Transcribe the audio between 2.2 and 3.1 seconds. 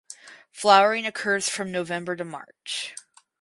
March.